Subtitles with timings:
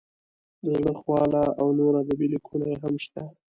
[0.63, 3.21] د زړه خواله او نور ادبي لیکونه یې هم شته.